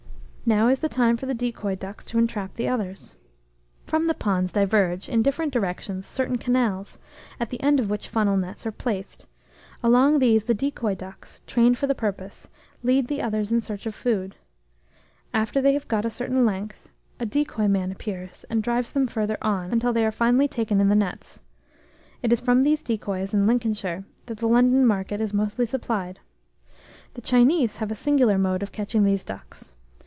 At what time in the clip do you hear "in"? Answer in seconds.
5.07-5.21, 13.53-13.61, 20.81-20.89, 23.33-23.47